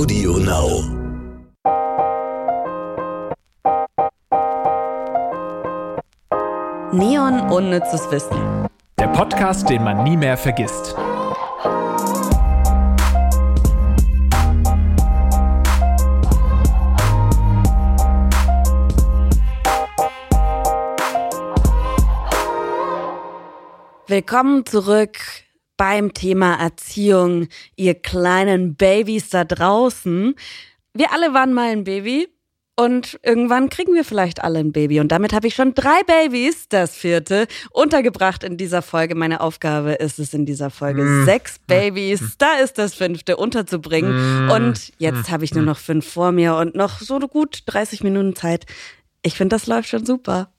[0.00, 0.82] Audio Now.
[6.90, 8.66] Neon Unnützes Wissen.
[8.98, 10.96] Der Podcast, den man nie mehr vergisst.
[24.06, 25.18] Willkommen zurück
[25.80, 30.34] beim Thema Erziehung, ihr kleinen Babys da draußen.
[30.92, 32.28] Wir alle waren mal ein Baby
[32.76, 35.00] und irgendwann kriegen wir vielleicht alle ein Baby.
[35.00, 39.14] Und damit habe ich schon drei Babys, das vierte, untergebracht in dieser Folge.
[39.14, 41.24] Meine Aufgabe ist es in dieser Folge, mm.
[41.24, 44.48] sechs Babys, da ist das fünfte, unterzubringen.
[44.48, 44.50] Mm.
[44.50, 48.36] Und jetzt habe ich nur noch fünf vor mir und noch so gut 30 Minuten
[48.36, 48.66] Zeit.
[49.22, 50.52] Ich finde, das läuft schon super.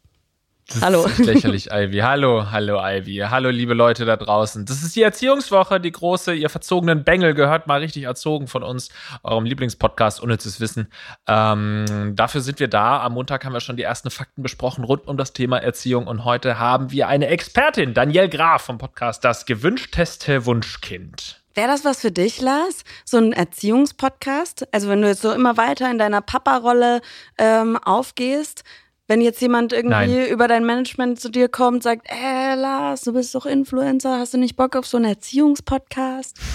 [0.73, 1.05] Das hallo.
[1.05, 1.97] Ist lächerlich, Ivy.
[1.97, 3.25] Hallo, hallo, Ivy.
[3.29, 4.65] Hallo, liebe Leute da draußen.
[4.65, 6.33] Das ist die Erziehungswoche, die große.
[6.33, 8.87] Ihr verzogenen Bengel gehört mal richtig erzogen von uns,
[9.23, 10.87] eurem Lieblingspodcast Unnützes Wissen.
[11.27, 13.01] Ähm, dafür sind wir da.
[13.01, 16.07] Am Montag haben wir schon die ersten Fakten besprochen rund um das Thema Erziehung.
[16.07, 21.41] Und heute haben wir eine Expertin, Danielle Graf vom Podcast Das gewünschteste Wunschkind.
[21.53, 22.85] Wäre das was für dich, Lars?
[23.03, 24.73] So ein Erziehungspodcast?
[24.73, 27.01] Also wenn du jetzt so immer weiter in deiner Papa-Rolle
[27.37, 28.63] ähm, aufgehst,
[29.11, 30.27] wenn jetzt jemand irgendwie Nein.
[30.27, 34.37] über dein Management zu dir kommt, sagt, äh, Lars, du bist doch Influencer, hast du
[34.37, 36.39] nicht Bock auf so einen Erziehungspodcast?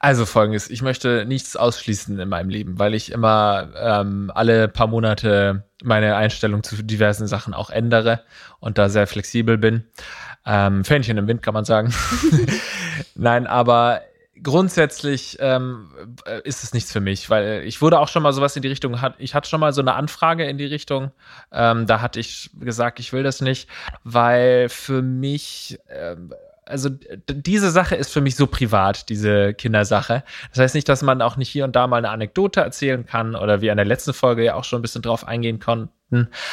[0.00, 4.86] Also folgendes, ich möchte nichts ausschließen in meinem Leben, weil ich immer ähm, alle paar
[4.86, 8.22] Monate meine Einstellung zu diversen Sachen auch ändere
[8.58, 9.84] und da sehr flexibel bin.
[10.44, 11.94] Ähm, Fähnchen im Wind kann man sagen.
[13.14, 14.02] Nein, aber
[14.42, 18.56] grundsätzlich ähm, äh, ist es nichts für mich, weil ich wurde auch schon mal sowas
[18.56, 21.10] in die Richtung, ich hatte schon mal so eine Anfrage in die Richtung,
[21.52, 23.68] ähm, da hatte ich gesagt, ich will das nicht,
[24.04, 26.32] weil für mich, ähm,
[26.70, 26.88] also
[27.28, 30.24] diese Sache ist für mich so privat, diese Kindersache.
[30.50, 33.34] Das heißt nicht, dass man auch nicht hier und da mal eine Anekdote erzählen kann
[33.34, 35.90] oder wie in der letzten Folge ja auch schon ein bisschen drauf eingehen konnten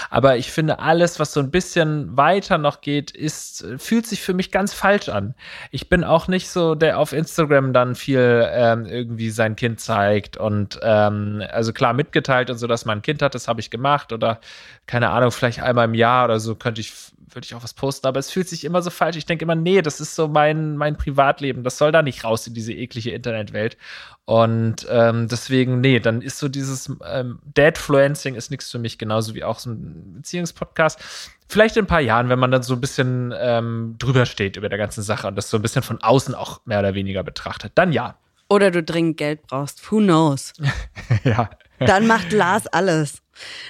[0.10, 4.34] aber ich finde, alles, was so ein bisschen weiter noch geht, ist, fühlt sich für
[4.34, 5.34] mich ganz falsch an.
[5.72, 10.38] Ich bin auch nicht so, der auf Instagram dann viel ähm, irgendwie sein Kind zeigt
[10.38, 13.72] und ähm, also klar mitgeteilt und so, dass man ein Kind hat, das habe ich
[13.72, 14.40] gemacht oder
[14.86, 16.94] keine Ahnung, vielleicht einmal im Jahr oder so könnte ich
[17.32, 19.18] würde ich auch was posten, aber es fühlt sich immer so falsch.
[19.18, 21.64] Ich denke immer, nee, das ist so mein, mein Privatleben.
[21.64, 23.78] Das soll da nicht raus in diese eklige Internetwelt.
[24.26, 29.36] Und ähm, deswegen, nee, dann ist so dieses ähm, Dadfluencing ist nichts für mich, genauso
[29.36, 31.00] wie auch so ein Beziehungspodcast.
[31.48, 34.70] Vielleicht in ein paar Jahren, wenn man dann so ein bisschen ähm, drüber steht über
[34.70, 37.74] der ganzen Sache und das so ein bisschen von außen auch mehr oder weniger betrachtet,
[37.76, 38.18] dann ja.
[38.50, 40.54] Oder du dringend Geld brauchst, who knows?
[41.24, 41.50] ja.
[41.80, 43.22] Dann macht Lars alles.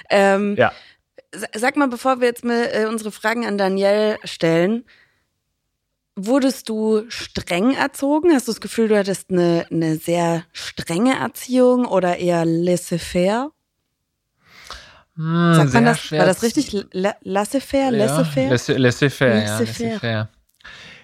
[0.08, 0.72] Ähm, ja.
[1.54, 4.84] Sag mal, bevor wir jetzt mal äh, unsere Fragen an Danielle stellen,
[6.20, 8.32] Wurdest du streng erzogen?
[8.34, 13.52] Hast du das Gefühl, du hattest eine, eine sehr strenge Erziehung oder eher laissez-faire?
[15.14, 16.10] Hm, Sagt man das?
[16.10, 16.72] War das richtig?
[16.90, 17.92] Laissez-faire?
[17.92, 18.78] Laissez-faire?
[18.78, 19.58] Laissez-faire, ja.
[19.60, 20.28] Laissez-faire.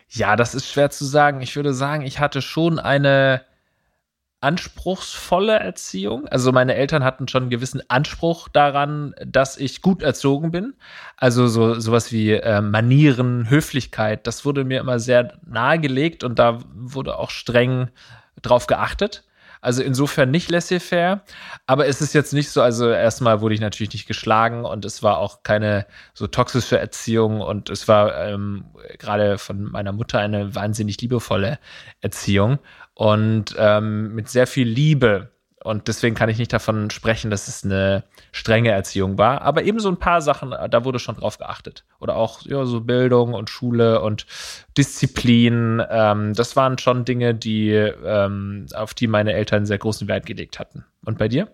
[0.08, 1.42] Ja, das ist schwer zu sagen.
[1.42, 3.44] Ich würde sagen, ich hatte schon eine
[4.44, 6.28] anspruchsvolle Erziehung.
[6.28, 10.74] Also meine Eltern hatten schon einen gewissen Anspruch daran, dass ich gut erzogen bin.
[11.16, 16.58] Also so sowas wie äh, Manieren, Höflichkeit, das wurde mir immer sehr nahegelegt und da
[16.74, 17.88] wurde auch streng
[18.42, 19.24] drauf geachtet.
[19.62, 21.22] Also insofern nicht laissez-faire.
[21.64, 25.02] Aber es ist jetzt nicht so, also erstmal wurde ich natürlich nicht geschlagen und es
[25.02, 28.66] war auch keine so toxische Erziehung und es war ähm,
[28.98, 31.58] gerade von meiner Mutter eine wahnsinnig liebevolle
[32.02, 32.58] Erziehung
[32.94, 35.30] und ähm, mit sehr viel Liebe.
[35.62, 39.40] Und deswegen kann ich nicht davon sprechen, dass es eine strenge Erziehung war.
[39.40, 41.84] Aber eben so ein paar Sachen, da wurde schon drauf geachtet.
[42.00, 44.26] Oder auch ja, so Bildung und Schule und
[44.76, 45.82] Disziplin.
[45.88, 50.58] Ähm, das waren schon Dinge, die, ähm, auf die meine Eltern sehr großen Wert gelegt
[50.58, 50.84] hatten.
[51.02, 51.48] Und bei dir?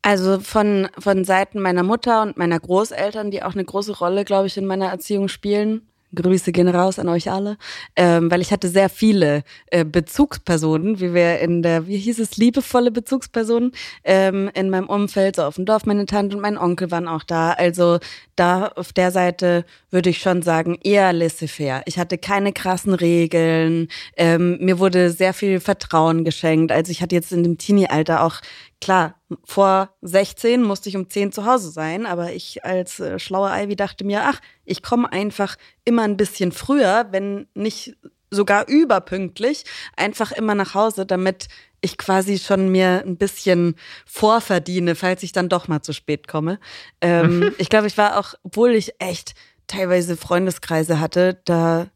[0.00, 4.46] Also von, von Seiten meiner Mutter und meiner Großeltern, die auch eine große Rolle, glaube
[4.46, 5.82] ich, in meiner Erziehung spielen,
[6.14, 7.56] Grüße gehen raus an euch alle,
[7.96, 12.36] ähm, weil ich hatte sehr viele äh, Bezugspersonen, wie wir in der, wie hieß es,
[12.36, 13.72] liebevolle Bezugspersonen
[14.04, 15.86] ähm, in meinem Umfeld, so auf dem Dorf.
[15.86, 17.52] Meine Tante und mein Onkel waren auch da.
[17.52, 17.98] Also
[18.36, 21.82] da auf der Seite würde ich schon sagen, eher laissez-faire.
[21.86, 23.88] Ich hatte keine krassen Regeln.
[24.16, 26.72] Ähm, mir wurde sehr viel Vertrauen geschenkt.
[26.72, 28.40] Also ich hatte jetzt in dem Teenie-Alter auch
[28.82, 29.14] klar,
[29.44, 33.76] vor 16 musste ich um 10 zu Hause sein, aber ich als äh, schlaue Ivy
[33.76, 37.96] dachte mir, ach, ich komme einfach immer ein bisschen früher, wenn nicht
[38.30, 39.64] sogar überpünktlich,
[39.96, 41.48] einfach immer nach Hause, damit
[41.80, 46.58] ich quasi schon mir ein bisschen vorverdiene, falls ich dann doch mal zu spät komme.
[47.00, 49.34] Ähm, ich glaube, ich war auch, obwohl ich echt
[49.68, 51.88] teilweise Freundeskreise hatte, da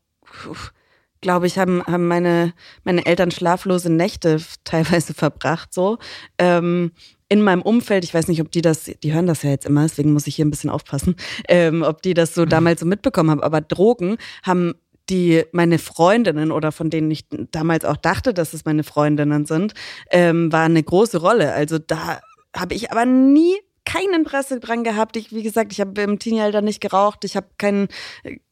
[1.20, 2.52] glaube ich, haben, haben meine,
[2.84, 5.98] meine Eltern schlaflose Nächte teilweise verbracht, so.
[6.38, 6.92] Ähm,
[7.28, 9.82] in meinem Umfeld, ich weiß nicht, ob die das, die hören das ja jetzt immer,
[9.82, 11.16] deswegen muss ich hier ein bisschen aufpassen,
[11.48, 12.50] ähm, ob die das so mhm.
[12.50, 14.74] damals so mitbekommen haben, aber Drogen haben
[15.08, 19.74] die meine Freundinnen oder von denen ich damals auch dachte, dass es meine Freundinnen sind,
[20.10, 21.52] ähm, war eine große Rolle.
[21.52, 22.20] Also da
[22.54, 25.16] habe ich aber nie kein Interesse dran gehabt.
[25.16, 27.88] Ich, wie gesagt, ich habe im Teenie-Alter nicht geraucht, ich habe kein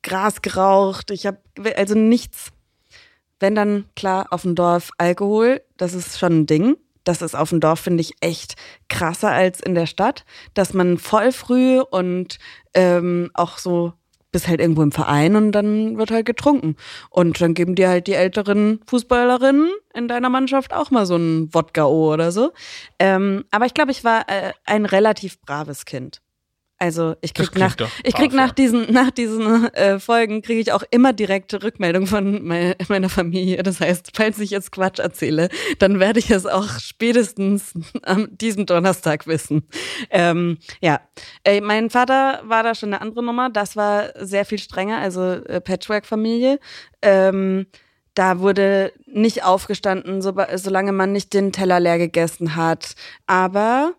[0.02, 1.38] Gras geraucht, ich habe
[1.76, 2.50] also nichts.
[3.40, 6.76] Wenn dann klar auf dem Dorf Alkohol, das ist schon ein Ding.
[7.02, 8.54] Das ist auf dem Dorf, finde ich, echt
[8.88, 12.38] krasser als in der Stadt, dass man voll früh und
[12.72, 13.92] ähm, auch so
[14.34, 16.74] bist halt irgendwo im Verein und dann wird halt getrunken.
[17.08, 21.54] Und dann geben dir halt die älteren Fußballerinnen in deiner Mannschaft auch mal so ein
[21.54, 22.52] Wodka-O oder so.
[22.98, 26.20] Ähm, aber ich glaube, ich war äh, ein relativ braves Kind.
[26.78, 30.82] Also ich krieg nach, ich krieg nach diesen, nach diesen äh, Folgen kriege ich auch
[30.90, 33.62] immer direkte Rückmeldung von me meiner Familie.
[33.62, 35.48] Das heißt, falls ich jetzt Quatsch erzähle,
[35.78, 39.68] dann werde ich es auch spätestens am diesem Donnerstag wissen.
[40.10, 41.00] Ähm, ja,
[41.44, 43.50] äh, mein Vater war da schon eine andere Nummer.
[43.50, 46.58] Das war sehr viel strenger, also äh, Patchwork-Familie.
[47.02, 47.66] Ähm,
[48.14, 52.94] da wurde nicht aufgestanden, so, solange man nicht den Teller leer gegessen hat.
[53.26, 53.94] Aber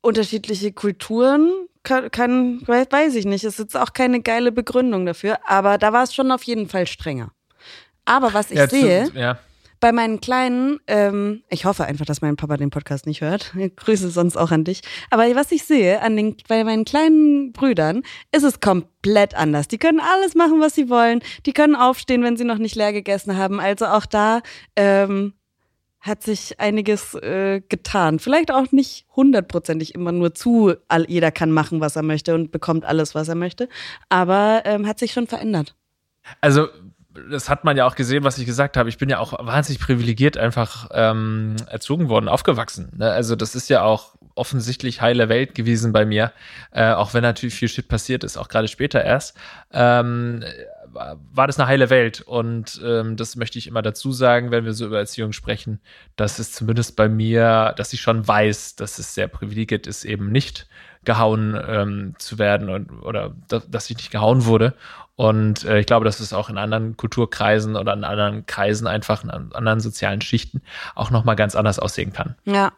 [0.00, 1.50] unterschiedliche Kulturen
[1.84, 3.44] kann, kann, weiß ich nicht.
[3.44, 6.68] Es ist jetzt auch keine geile Begründung dafür, aber da war es schon auf jeden
[6.68, 7.30] Fall strenger.
[8.04, 9.38] Aber was ich ja, sehe, zu, ja.
[9.80, 13.54] bei meinen Kleinen, ähm, ich hoffe einfach, dass mein Papa den Podcast nicht hört.
[13.56, 14.80] Ich grüße sonst auch an dich.
[15.10, 18.02] Aber was ich sehe an den, bei meinen kleinen Brüdern,
[18.32, 19.68] ist es komplett anders.
[19.68, 21.20] Die können alles machen, was sie wollen.
[21.46, 23.60] Die können aufstehen, wenn sie noch nicht leer gegessen haben.
[23.60, 24.40] Also auch da
[24.76, 25.34] ähm,
[26.04, 28.18] hat sich einiges äh, getan.
[28.18, 32.52] Vielleicht auch nicht hundertprozentig immer nur zu, all, jeder kann machen, was er möchte und
[32.52, 33.70] bekommt alles, was er möchte,
[34.10, 35.74] aber ähm, hat sich schon verändert.
[36.42, 36.68] Also
[37.30, 38.88] das hat man ja auch gesehen, was ich gesagt habe.
[38.88, 42.92] Ich bin ja auch wahnsinnig privilegiert einfach ähm, erzogen worden, aufgewachsen.
[42.96, 43.10] Ne?
[43.10, 46.32] Also das ist ja auch offensichtlich heile Welt gewesen bei mir,
[46.72, 49.36] äh, auch wenn natürlich viel Shit passiert ist, auch gerade später erst.
[49.72, 50.44] Ähm,
[50.94, 52.20] war das eine heile Welt.
[52.20, 55.80] Und ähm, das möchte ich immer dazu sagen, wenn wir so über Erziehung sprechen,
[56.16, 60.30] dass es zumindest bei mir, dass ich schon weiß, dass es sehr privilegiert ist, eben
[60.30, 60.66] nicht
[61.04, 64.74] gehauen ähm, zu werden und, oder dass, ich nicht gehauen wurde.
[65.16, 69.22] Und äh, ich glaube, dass es auch in anderen Kulturkreisen oder in anderen Kreisen einfach
[69.22, 70.62] in anderen sozialen Schichten
[70.94, 72.34] auch nochmal ganz anders aussehen kann.
[72.44, 72.72] Ja,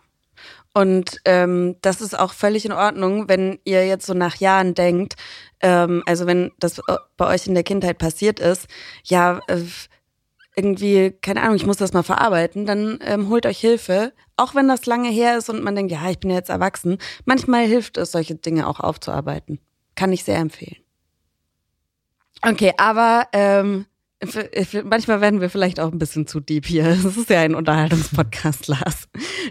[0.76, 5.14] und ähm, das ist auch völlig in Ordnung, wenn ihr jetzt so nach Jahren denkt,
[5.61, 6.82] ähm, also wenn das
[7.17, 8.67] bei euch in der Kindheit passiert ist,
[9.02, 9.62] ja, äh,
[10.55, 14.12] irgendwie, keine Ahnung, ich muss das mal verarbeiten, dann ähm, holt euch Hilfe.
[14.37, 16.99] Auch wenn das lange her ist und man denkt, ja, ich bin ja jetzt erwachsen.
[17.25, 19.58] Manchmal hilft es, solche Dinge auch aufzuarbeiten.
[19.94, 20.76] Kann ich sehr empfehlen.
[22.43, 23.87] Okay, aber ähm,
[24.85, 26.97] Manchmal werden wir vielleicht auch ein bisschen zu deep hier.
[27.07, 29.09] Das ist ja ein Unterhaltungspodcast, Lars.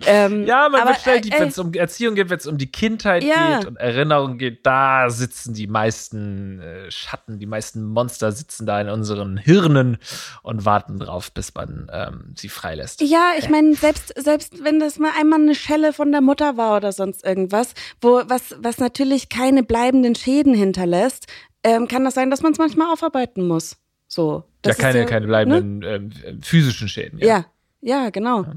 [0.08, 2.72] Ähm, ja, man wird schnell deep, wenn es um Erziehung geht, wenn es um die
[2.72, 3.60] Kindheit ja.
[3.60, 8.82] geht und Erinnerung geht, da sitzen die meisten äh, Schatten, die meisten Monster sitzen da
[8.82, 9.98] in unseren Hirnen
[10.42, 13.02] und warten drauf, bis man ähm, sie freilässt.
[13.02, 16.78] Ja, ich meine, selbst, selbst wenn das mal einmal eine Schelle von der Mutter war
[16.78, 21.28] oder sonst irgendwas, wo was, was natürlich keine bleibenden Schäden hinterlässt,
[21.64, 23.78] ähm, kann das sein, dass man es manchmal aufarbeiten muss.
[24.08, 24.44] So.
[24.66, 25.88] Ja, keine, ja, keine bleibenden ne?
[25.88, 27.20] ähm, physischen Schäden.
[27.20, 27.46] Ja,
[27.82, 28.44] ja, ja genau.
[28.44, 28.54] Ja.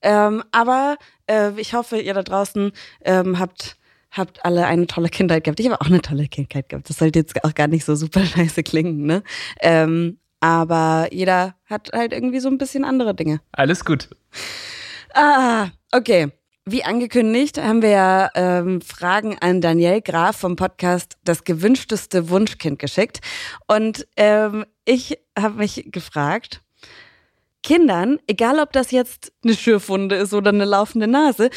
[0.00, 0.96] Ähm, aber
[1.28, 2.72] äh, ich hoffe, ihr da draußen
[3.04, 3.76] ähm, habt
[4.10, 5.60] habt alle eine tolle Kindheit gehabt.
[5.60, 6.88] Ich habe auch eine tolle Kindheit gehabt.
[6.88, 9.22] Das sollte jetzt auch gar nicht so super scheiße klingen, ne?
[9.60, 13.40] Ähm, aber jeder hat halt irgendwie so ein bisschen andere Dinge.
[13.52, 14.08] Alles gut.
[15.14, 16.28] Ah, okay.
[16.64, 22.78] Wie angekündigt haben wir ja ähm, Fragen an Daniel Graf vom Podcast Das gewünschteste Wunschkind
[22.78, 23.20] geschickt.
[23.66, 26.62] Und ähm, ich habe mich gefragt,
[27.62, 31.50] Kindern, egal ob das jetzt eine Schürfwunde ist oder eine laufende Nase,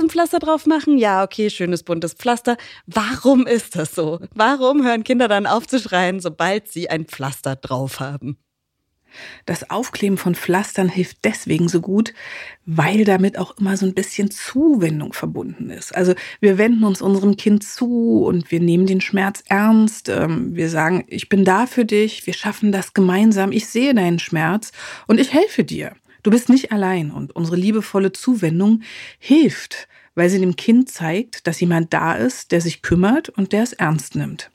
[0.00, 0.96] ein Pflaster drauf machen?
[0.96, 2.56] Ja, okay, schönes buntes Pflaster.
[2.86, 4.20] Warum ist das so?
[4.34, 8.38] Warum hören Kinder dann auf zu schreien, sobald sie ein Pflaster drauf haben?
[9.46, 12.12] Das Aufkleben von Pflastern hilft deswegen so gut,
[12.64, 15.94] weil damit auch immer so ein bisschen Zuwendung verbunden ist.
[15.94, 20.08] Also wir wenden uns unserem Kind zu und wir nehmen den Schmerz ernst.
[20.08, 24.18] Ähm, wir sagen, ich bin da für dich, wir schaffen das gemeinsam, ich sehe deinen
[24.18, 24.72] Schmerz
[25.06, 25.92] und ich helfe dir.
[26.22, 28.82] Du bist nicht allein und unsere liebevolle Zuwendung
[29.18, 29.86] hilft,
[30.16, 33.72] weil sie dem Kind zeigt, dass jemand da ist, der sich kümmert und der es
[33.74, 34.50] ernst nimmt.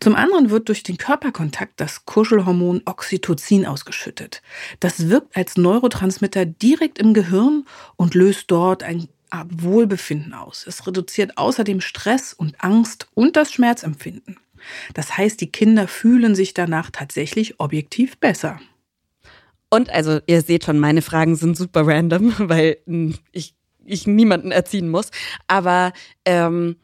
[0.00, 4.42] Zum anderen wird durch den Körperkontakt das Kuschelhormon Oxytocin ausgeschüttet.
[4.80, 7.64] Das wirkt als Neurotransmitter direkt im Gehirn
[7.96, 9.08] und löst dort ein
[9.50, 10.66] Wohlbefinden aus.
[10.66, 14.38] Es reduziert außerdem Stress und Angst und das Schmerzempfinden.
[14.94, 18.60] Das heißt, die Kinder fühlen sich danach tatsächlich objektiv besser.
[19.70, 24.50] Und also, ihr seht schon, meine Fragen sind super random, weil hm, ich, ich niemanden
[24.50, 25.10] erziehen muss.
[25.46, 25.92] Aber
[26.24, 26.76] ähm,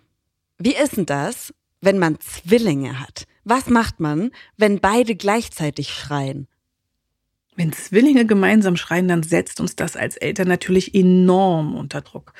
[0.58, 1.52] wie ist denn das,
[1.84, 3.26] wenn man Zwillinge hat?
[3.44, 6.48] Was macht man, wenn beide gleichzeitig schreien?
[7.56, 12.32] Wenn Zwillinge gemeinsam schreien, dann setzt uns das als Eltern natürlich enorm unter Druck.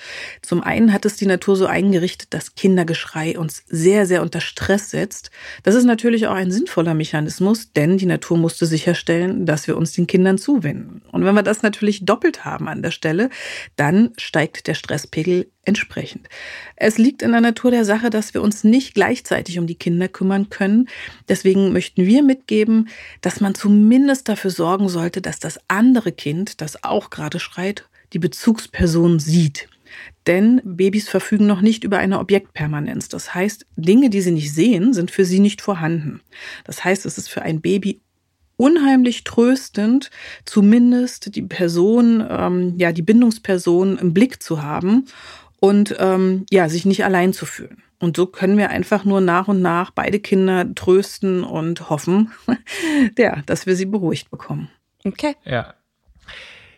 [0.43, 4.91] Zum einen hat es die Natur so eingerichtet, dass Kindergeschrei uns sehr, sehr unter Stress
[4.91, 5.31] setzt.
[5.63, 9.93] Das ist natürlich auch ein sinnvoller Mechanismus, denn die Natur musste sicherstellen, dass wir uns
[9.93, 11.03] den Kindern zuwenden.
[11.13, 13.31] Und wenn wir das natürlich doppelt haben an der Stelle,
[13.77, 16.29] dann steigt der Stresspegel entsprechend.
[16.77, 20.09] Es liegt in der Natur der Sache, dass wir uns nicht gleichzeitig um die Kinder
[20.09, 20.89] kümmern können.
[21.29, 22.89] Deswegen möchten wir mitgeben,
[23.21, 28.19] dass man zumindest dafür sorgen sollte, dass das andere Kind, das auch gerade schreit, die
[28.19, 29.69] Bezugsperson sieht.
[30.27, 33.09] Denn Babys verfügen noch nicht über eine Objektpermanenz.
[33.09, 36.21] Das heißt, Dinge, die sie nicht sehen, sind für sie nicht vorhanden.
[36.65, 38.01] Das heißt, es ist für ein Baby
[38.57, 40.11] unheimlich tröstend,
[40.45, 45.07] zumindest die Person, ähm, ja, die Bindungsperson im Blick zu haben
[45.65, 47.83] und ähm, ja, sich nicht allein zu fühlen.
[47.99, 52.33] Und so können wir einfach nur nach und nach beide Kinder trösten und hoffen,
[53.19, 54.69] ja, dass wir sie beruhigt bekommen.
[55.05, 55.37] Okay.
[55.43, 55.73] Ja.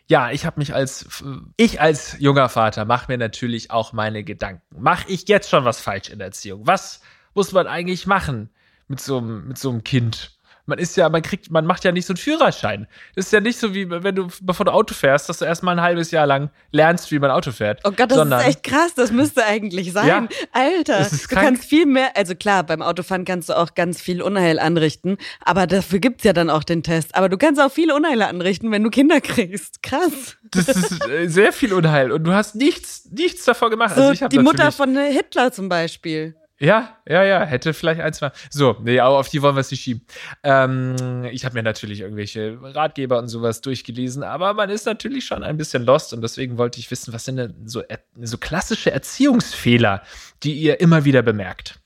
[0.07, 1.25] Ja, ich habe mich als
[1.57, 4.63] ich als junger Vater mache mir natürlich auch meine Gedanken.
[4.81, 6.65] Mache ich jetzt schon was falsch in der Erziehung?
[6.65, 7.01] Was
[7.35, 8.51] muss man eigentlich machen
[8.87, 10.36] mit so einem mit so einem Kind?
[10.67, 12.87] Man ist ja, man kriegt, man macht ja nicht so einen Führerschein.
[13.15, 15.77] Das ist ja nicht so wie, wenn du, bevor du Auto fährst, dass du erstmal
[15.77, 17.81] ein halbes Jahr lang lernst, wie man Auto fährt.
[17.85, 18.95] Oh Gott, das sondern, ist echt krass.
[18.95, 20.07] Das müsste eigentlich sein.
[20.07, 24.21] Ja, Alter, du kannst viel mehr, also klar, beim Autofahren kannst du auch ganz viel
[24.23, 27.15] Unheil anrichten, aber dafür gibt's ja dann auch den Test.
[27.15, 29.83] Aber du kannst auch viele Unheile anrichten, wenn du Kinder kriegst.
[29.83, 30.37] Krass.
[30.51, 33.95] Das ist äh, sehr viel Unheil und du hast nichts, nichts davor gemacht.
[33.97, 36.35] So, also die Mutter von Hitler zum Beispiel.
[36.59, 38.33] Ja, ja, ja, hätte vielleicht ein, zwei.
[38.49, 40.07] So, nee, aber auf die wollen wir es nicht schieben.
[40.43, 45.43] Ähm, ich habe mir natürlich irgendwelche Ratgeber und sowas durchgelesen, aber man ist natürlich schon
[45.43, 47.83] ein bisschen lost und deswegen wollte ich wissen, was sind denn so,
[48.23, 50.03] so klassische Erziehungsfehler,
[50.43, 51.79] die ihr immer wieder bemerkt?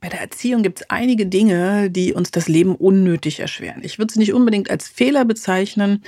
[0.00, 3.82] Bei der Erziehung gibt es einige Dinge, die uns das Leben unnötig erschweren.
[3.82, 6.04] Ich würde sie nicht unbedingt als Fehler bezeichnen,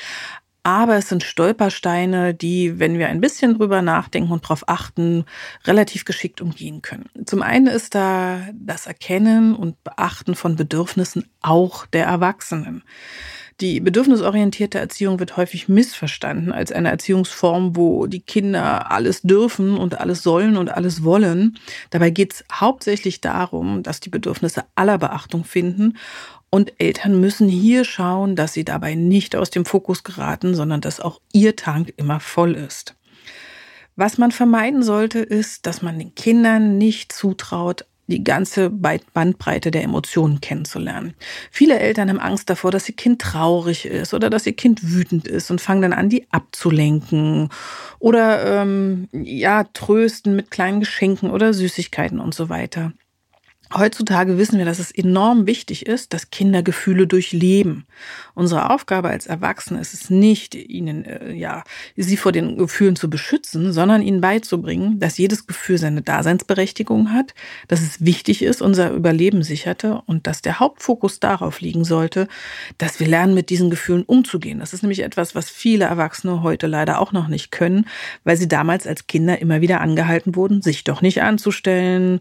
[0.62, 5.24] aber es sind Stolpersteine, die, wenn wir ein bisschen drüber nachdenken und darauf achten,
[5.64, 7.08] relativ geschickt umgehen können.
[7.24, 12.82] Zum einen ist da das Erkennen und Beachten von Bedürfnissen auch der Erwachsenen.
[13.60, 19.98] Die bedürfnisorientierte Erziehung wird häufig missverstanden als eine Erziehungsform, wo die Kinder alles dürfen und
[19.98, 21.58] alles sollen und alles wollen.
[21.90, 25.98] Dabei geht es hauptsächlich darum, dass die Bedürfnisse aller Beachtung finden
[26.50, 31.00] und Eltern müssen hier schauen, dass sie dabei nicht aus dem Fokus geraten, sondern dass
[31.00, 32.94] auch ihr Tank immer voll ist.
[33.96, 39.82] Was man vermeiden sollte, ist, dass man den Kindern nicht zutraut, die ganze Bandbreite der
[39.82, 41.14] Emotionen kennenzulernen.
[41.50, 45.28] Viele Eltern haben Angst davor, dass ihr Kind traurig ist oder dass ihr Kind wütend
[45.28, 47.50] ist und fangen dann an, die abzulenken
[47.98, 52.92] oder ähm, ja trösten mit kleinen Geschenken oder Süßigkeiten und so weiter.
[53.74, 57.84] Heutzutage wissen wir, dass es enorm wichtig ist, dass Kinder Gefühle durchleben.
[58.34, 63.10] Unsere Aufgabe als Erwachsene ist es nicht, ihnen, äh, ja, sie vor den Gefühlen zu
[63.10, 67.34] beschützen, sondern ihnen beizubringen, dass jedes Gefühl seine Daseinsberechtigung hat,
[67.68, 72.26] dass es wichtig ist, unser Überleben sicherte und dass der Hauptfokus darauf liegen sollte,
[72.78, 74.60] dass wir lernen, mit diesen Gefühlen umzugehen.
[74.60, 77.86] Das ist nämlich etwas, was viele Erwachsene heute leider auch noch nicht können,
[78.24, 82.20] weil sie damals als Kinder immer wieder angehalten wurden, sich doch nicht anzustellen,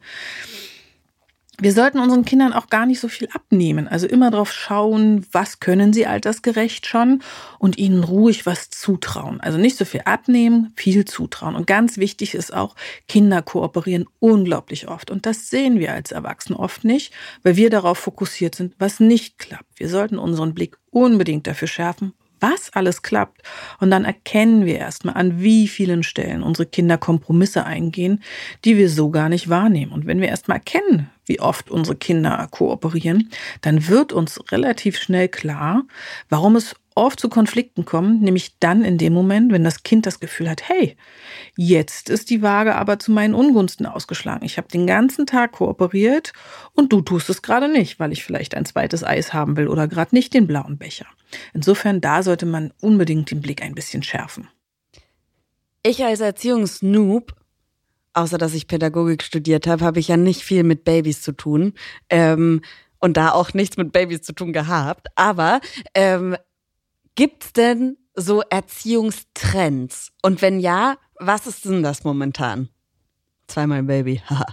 [1.59, 3.87] wir sollten unseren Kindern auch gar nicht so viel abnehmen.
[3.87, 7.23] Also immer darauf schauen, was können sie altersgerecht schon
[7.57, 9.41] und ihnen ruhig was zutrauen.
[9.41, 11.55] Also nicht so viel abnehmen, viel zutrauen.
[11.55, 12.75] Und ganz wichtig ist auch,
[13.07, 15.09] Kinder kooperieren unglaublich oft.
[15.09, 17.11] Und das sehen wir als Erwachsene oft nicht,
[17.41, 19.79] weil wir darauf fokussiert sind, was nicht klappt.
[19.79, 23.41] Wir sollten unseren Blick unbedingt dafür schärfen, was alles klappt.
[23.79, 28.23] Und dann erkennen wir erstmal, an wie vielen Stellen unsere Kinder Kompromisse eingehen,
[28.65, 29.91] die wir so gar nicht wahrnehmen.
[29.91, 33.29] Und wenn wir erstmal erkennen, wie oft unsere Kinder kooperieren,
[33.61, 35.83] dann wird uns relativ schnell klar,
[36.29, 40.19] warum es oft zu Konflikten kommt, nämlich dann in dem Moment, wenn das Kind das
[40.19, 40.97] Gefühl hat, hey,
[41.55, 44.45] jetzt ist die Waage aber zu meinen Ungunsten ausgeschlagen.
[44.45, 46.33] Ich habe den ganzen Tag kooperiert
[46.73, 49.87] und du tust es gerade nicht, weil ich vielleicht ein zweites Eis haben will oder
[49.87, 51.05] gerade nicht den blauen Becher.
[51.53, 54.47] Insofern, da sollte man unbedingt den Blick ein bisschen schärfen.
[55.83, 57.33] Ich als Erziehungsnoob
[58.13, 61.73] außer dass ich Pädagogik studiert habe, habe ich ja nicht viel mit Babys zu tun.
[62.09, 62.61] Ähm,
[62.99, 65.07] und da auch nichts mit Babys zu tun gehabt.
[65.15, 65.61] Aber
[65.93, 66.35] ähm,
[67.17, 70.13] gibt's denn so Erziehungstrends?
[70.21, 72.69] Und wenn ja, was ist denn das momentan?
[73.47, 74.45] Zweimal Baby, haha.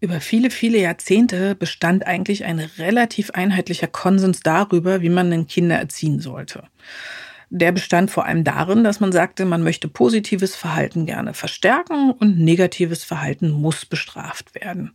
[0.00, 5.76] Über viele, viele Jahrzehnte bestand eigentlich ein relativ einheitlicher Konsens darüber, wie man denn Kinder
[5.76, 6.64] erziehen sollte.
[7.50, 12.38] Der bestand vor allem darin, dass man sagte, man möchte positives Verhalten gerne verstärken und
[12.38, 14.92] negatives Verhalten muss bestraft werden.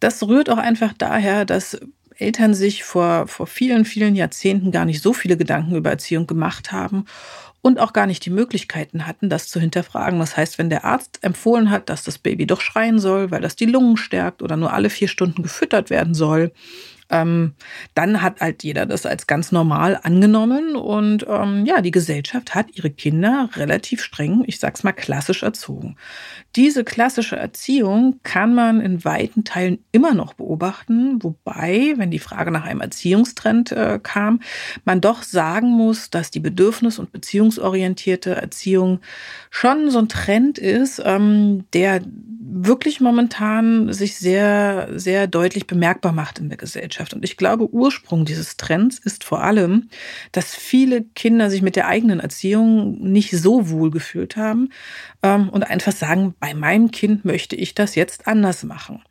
[0.00, 1.80] Das rührt auch einfach daher, dass
[2.18, 6.72] Eltern sich vor, vor vielen, vielen Jahrzehnten gar nicht so viele Gedanken über Erziehung gemacht
[6.72, 7.06] haben
[7.62, 10.18] und auch gar nicht die Möglichkeiten hatten, das zu hinterfragen.
[10.18, 13.56] Das heißt, wenn der Arzt empfohlen hat, dass das Baby doch schreien soll, weil das
[13.56, 16.52] die Lungen stärkt oder nur alle vier Stunden gefüttert werden soll,
[17.10, 17.54] ähm,
[17.94, 22.66] dann hat halt jeder das als ganz normal angenommen und ähm, ja, die Gesellschaft hat
[22.74, 25.96] ihre Kinder relativ streng, ich sag's mal klassisch erzogen.
[26.56, 32.50] Diese klassische Erziehung kann man in weiten Teilen immer noch beobachten, wobei, wenn die Frage
[32.50, 34.40] nach einem Erziehungstrend äh, kam,
[34.84, 39.00] man doch sagen muss, dass die bedürfnis- und beziehungsorientierte Erziehung
[39.50, 42.00] schon so ein Trend ist, ähm, der
[42.48, 46.95] wirklich momentan sich sehr, sehr deutlich bemerkbar macht in der Gesellschaft.
[47.14, 49.88] Und ich glaube, Ursprung dieses Trends ist vor allem,
[50.32, 54.70] dass viele Kinder sich mit der eigenen Erziehung nicht so wohl gefühlt haben
[55.22, 59.02] ähm, und einfach sagen, bei meinem Kind möchte ich das jetzt anders machen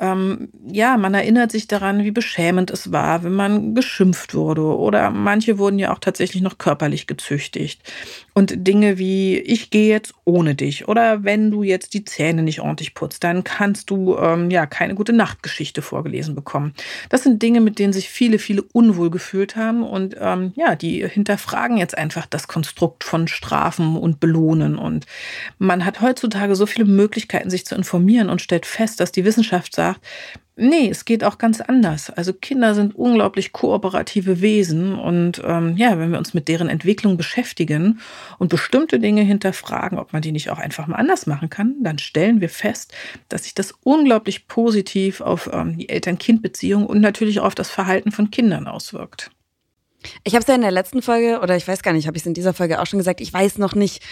[0.00, 4.62] ähm, ja, man erinnert sich daran, wie beschämend es war, wenn man geschimpft wurde.
[4.62, 7.82] Oder manche wurden ja auch tatsächlich noch körperlich gezüchtigt.
[8.32, 10.88] Und Dinge wie, ich gehe jetzt ohne dich.
[10.88, 14.94] Oder wenn du jetzt die Zähne nicht ordentlich putzt, dann kannst du ähm, ja keine
[14.94, 16.72] gute Nachtgeschichte vorgelesen bekommen.
[17.10, 19.82] Das sind Dinge, mit denen sich viele, viele unwohl gefühlt haben.
[19.82, 24.78] Und ähm, ja, die hinterfragen jetzt einfach das Konstrukt von Strafen und Belohnen.
[24.78, 25.04] Und
[25.58, 29.74] man hat heutzutage so viele Möglichkeiten, sich zu informieren und stellt fest, dass die Wissenschaft
[29.74, 30.00] sagt, sagt,
[30.56, 32.10] nee, es geht auch ganz anders.
[32.10, 37.16] Also Kinder sind unglaublich kooperative Wesen und ähm, ja, wenn wir uns mit deren Entwicklung
[37.16, 38.00] beschäftigen
[38.38, 41.98] und bestimmte Dinge hinterfragen, ob man die nicht auch einfach mal anders machen kann, dann
[41.98, 42.92] stellen wir fest,
[43.28, 48.12] dass sich das unglaublich positiv auf ähm, die Eltern-Kind-Beziehung und natürlich auch auf das Verhalten
[48.12, 49.30] von Kindern auswirkt.
[50.24, 52.22] Ich habe es ja in der letzten Folge, oder ich weiß gar nicht, habe ich
[52.22, 54.02] es in dieser Folge auch schon gesagt, ich weiß noch nicht,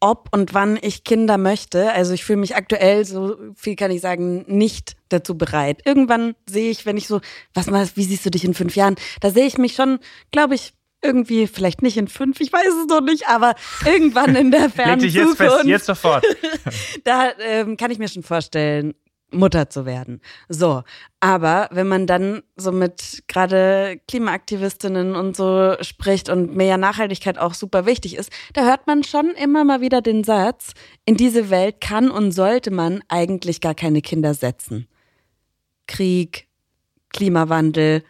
[0.00, 1.92] ob und wann ich Kinder möchte.
[1.92, 5.82] Also ich fühle mich aktuell, so viel kann ich sagen, nicht dazu bereit.
[5.84, 7.20] Irgendwann sehe ich, wenn ich so,
[7.54, 8.96] was machst, wie siehst du dich in fünf Jahren?
[9.20, 9.98] Da sehe ich mich schon,
[10.32, 14.50] glaube ich, irgendwie, vielleicht nicht in fünf, ich weiß es noch nicht, aber irgendwann in
[14.50, 15.54] der fernen Leg dich jetzt Zukunft.
[15.54, 16.24] Fest, jetzt sofort.
[17.04, 18.94] da ähm, kann ich mir schon vorstellen,
[19.30, 20.20] Mutter zu werden.
[20.48, 20.82] So,
[21.20, 27.54] aber wenn man dann so mit gerade Klimaaktivistinnen und so spricht und mehr Nachhaltigkeit auch
[27.54, 30.72] super wichtig ist, da hört man schon immer mal wieder den Satz,
[31.04, 34.86] in diese Welt kann und sollte man eigentlich gar keine Kinder setzen.
[35.86, 36.48] Krieg,
[37.10, 38.02] Klimawandel,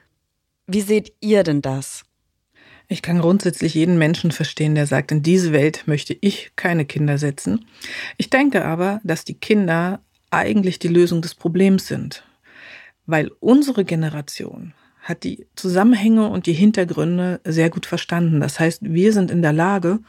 [0.67, 2.05] wie seht ihr denn das?
[2.89, 7.19] Ich kann grundsätzlich jeden Menschen verstehen, der sagt, in diese Welt möchte ich keine Kinder
[7.19, 7.67] setzen.
[8.17, 10.01] Ich denke aber, dass die Kinder
[10.37, 12.25] eigentlich die Lösung des Problems sind.
[13.07, 18.41] Weil unsere Generation hat die Zusammenhänge und die Hintergründe sehr gut verstanden.
[18.41, 20.01] Das heißt, wir sind in der Lage,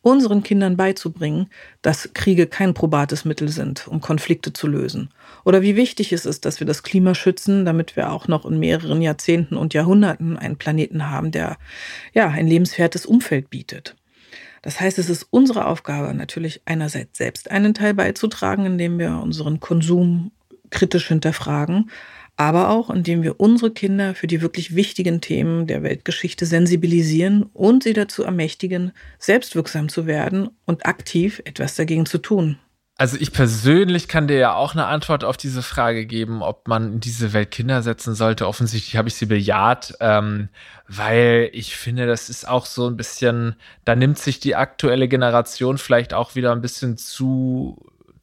[0.00, 1.48] unseren Kindern beizubringen,
[1.82, 5.10] dass Kriege kein probates Mittel sind, um Konflikte zu lösen.
[5.44, 8.58] Oder wie wichtig es ist, dass wir das Klima schützen, damit wir auch noch in
[8.58, 11.58] mehreren Jahrzehnten und Jahrhunderten einen Planeten haben, der
[12.14, 13.96] ja ein lebenswertes Umfeld bietet.
[14.66, 19.60] Das heißt, es ist unsere Aufgabe, natürlich einerseits selbst einen Teil beizutragen, indem wir unseren
[19.60, 20.32] Konsum
[20.70, 21.88] kritisch hinterfragen,
[22.36, 27.84] aber auch indem wir unsere Kinder für die wirklich wichtigen Themen der Weltgeschichte sensibilisieren und
[27.84, 32.58] sie dazu ermächtigen, selbstwirksam zu werden und aktiv etwas dagegen zu tun.
[32.98, 36.94] Also ich persönlich kann dir ja auch eine Antwort auf diese Frage geben, ob man
[36.94, 38.48] in diese Welt Kinder setzen sollte.
[38.48, 40.48] Offensichtlich habe ich sie bejaht, ähm,
[40.88, 45.76] weil ich finde, das ist auch so ein bisschen, da nimmt sich die aktuelle Generation
[45.76, 47.76] vielleicht auch wieder ein bisschen zu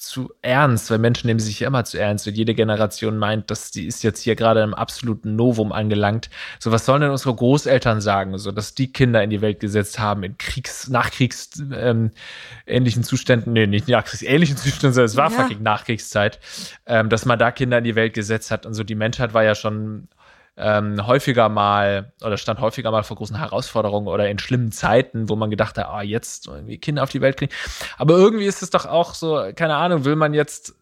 [0.03, 3.87] zu ernst, weil Menschen nehmen sich immer zu ernst und jede Generation meint, dass die
[3.87, 6.29] ist jetzt hier gerade im absoluten Novum angelangt.
[6.59, 9.99] So, was sollen denn unsere Großeltern sagen, so dass die Kinder in die Welt gesetzt
[9.99, 12.11] haben in Kriegs-, Nachkriegs, ähm,
[13.03, 15.37] Zuständen, nee, nicht Nachkriegs, ähnlichen Zuständen, sondern es war ja.
[15.37, 16.39] fucking Nachkriegszeit,
[16.85, 18.83] ähm, dass man da Kinder in die Welt gesetzt hat und so.
[18.83, 20.09] Die Menschheit war ja schon
[20.55, 25.35] ähm, häufiger mal oder stand häufiger mal vor großen Herausforderungen oder in schlimmen Zeiten, wo
[25.35, 27.51] man gedacht hat, ah, jetzt irgendwie Kinder auf die Welt kriegen.
[27.97, 30.75] Aber irgendwie ist es doch auch so, keine Ahnung, will man jetzt,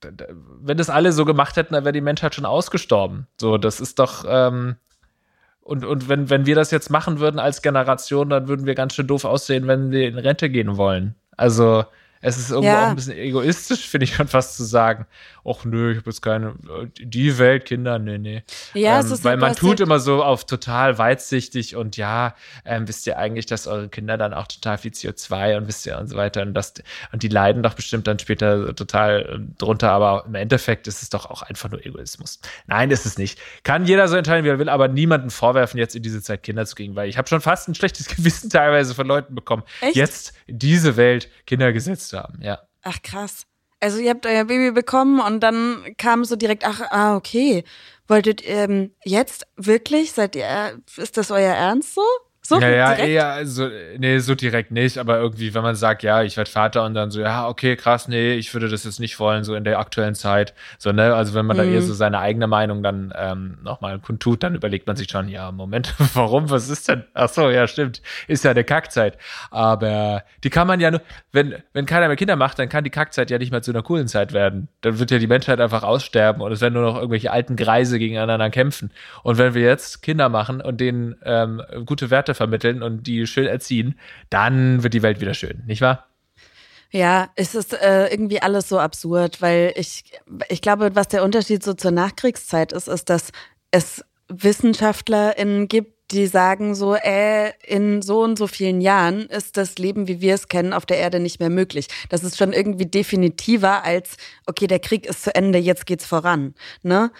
[0.00, 3.26] wenn das alle so gemacht hätten, dann wäre die Menschheit schon ausgestorben.
[3.38, 4.76] So, das ist doch, ähm,
[5.60, 8.94] und, und wenn, wenn wir das jetzt machen würden als Generation, dann würden wir ganz
[8.94, 11.14] schön doof aussehen, wenn wir in Rente gehen wollen.
[11.36, 11.84] Also,
[12.20, 12.84] Es ist irgendwo ja.
[12.84, 15.06] auch ein bisschen egoistisch, finde ich schon fast zu sagen,
[15.44, 16.54] ach nö, ich habe jetzt keine,
[16.98, 18.42] die Welt, Kinder, nee, nee.
[18.74, 22.88] Ja, ähm, es ist Weil man tut immer so auf total weitsichtig und ja, ähm,
[22.88, 26.08] wisst ihr eigentlich, dass eure Kinder dann auch total viel CO2 und wisst ihr und
[26.08, 26.74] so weiter und das,
[27.12, 31.10] und die leiden doch bestimmt dann später total ähm, drunter, aber im Endeffekt ist es
[31.10, 32.40] doch auch einfach nur Egoismus.
[32.66, 33.38] Nein, ist es nicht.
[33.62, 36.66] Kann jeder so entscheiden, wie er will, aber niemanden vorwerfen, jetzt in diese Zeit Kinder
[36.66, 39.96] zu kriegen, weil ich habe schon fast ein schlechtes Gewissen teilweise von Leuten bekommen, Echt?
[39.96, 41.72] jetzt diese Welt Kinder
[42.08, 42.58] gesetzt haben, ja.
[42.82, 43.46] Ach krass.
[43.80, 47.64] Also ihr habt euer Baby bekommen und dann kam so direkt, ach, ah, okay.
[48.08, 52.02] Wolltet ähm, jetzt wirklich, seid ihr, ist das euer Ernst so?
[52.48, 53.08] So ja, ja, direkt?
[53.10, 56.82] eher, so, nee, so direkt nicht, aber irgendwie, wenn man sagt, ja, ich werde Vater
[56.82, 59.64] und dann so, ja, okay, krass, nee, ich würde das jetzt nicht wollen, so in
[59.64, 60.54] der aktuellen Zeit.
[60.78, 61.60] So, ne, also wenn man mhm.
[61.60, 65.28] da eher so seine eigene Meinung dann ähm, nochmal kundtut, dann überlegt man sich schon,
[65.28, 67.04] ja, Moment, warum, was ist denn?
[67.12, 69.18] Ach so, ja, stimmt, ist ja eine Kackzeit.
[69.50, 72.88] Aber die kann man ja nur, wenn, wenn keiner mehr Kinder macht, dann kann die
[72.88, 74.68] Kackzeit ja nicht mehr zu einer coolen Zeit werden.
[74.80, 77.98] Dann wird ja die Menschheit einfach aussterben und es werden nur noch irgendwelche alten Greise
[77.98, 78.90] gegeneinander kämpfen.
[79.22, 83.46] Und wenn wir jetzt Kinder machen und denen ähm, gute Werte vermitteln und die schön
[83.46, 83.98] erziehen,
[84.30, 86.06] dann wird die Welt wieder schön, nicht wahr?
[86.90, 90.04] Ja, es ist äh, irgendwie alles so absurd, weil ich,
[90.48, 93.30] ich glaube, was der Unterschied so zur Nachkriegszeit ist, ist, dass
[93.70, 99.76] es WissenschaftlerInnen gibt, die sagen so, äh, in so und so vielen Jahren ist das
[99.76, 101.88] Leben, wie wir es kennen, auf der Erde nicht mehr möglich.
[102.08, 106.54] Das ist schon irgendwie definitiver als, okay, der Krieg ist zu Ende, jetzt geht's voran.
[106.82, 107.10] Ne?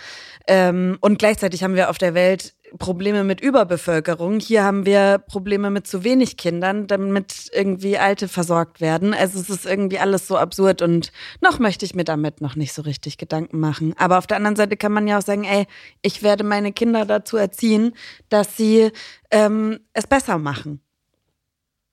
[0.47, 4.41] Ähm, und gleichzeitig haben wir auf der Welt Probleme mit Überbevölkerung.
[4.41, 9.15] Hier haben wir Probleme mit zu wenig Kindern, damit irgendwie Alte versorgt werden.
[9.15, 12.73] Also es ist irgendwie alles so absurd und noch möchte ich mir damit noch nicht
[12.73, 13.95] so richtig Gedanken machen.
[13.97, 15.67] Aber auf der anderen Seite kann man ja auch sagen, ey,
[16.03, 17.95] ich werde meine Kinder dazu erziehen,
[18.29, 18.91] dass sie
[19.31, 20.81] ähm, es besser machen.